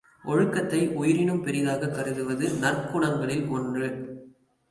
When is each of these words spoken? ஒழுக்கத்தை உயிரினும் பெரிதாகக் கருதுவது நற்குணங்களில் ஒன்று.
ஒழுக்கத்தை 0.23 0.89
உயிரினும் 0.89 1.43
பெரிதாகக் 1.43 1.93
கருதுவது 1.93 2.47
நற்குணங்களில் 2.47 3.49
ஒன்று. 3.49 4.15